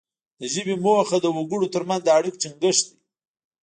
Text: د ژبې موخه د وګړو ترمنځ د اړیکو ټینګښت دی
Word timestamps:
د 0.39 0.41
ژبې 0.53 0.75
موخه 0.83 1.17
د 1.21 1.25
وګړو 1.37 1.71
ترمنځ 1.73 2.01
د 2.03 2.09
اړیکو 2.17 2.39
ټینګښت 2.41 2.83
دی 2.87 2.93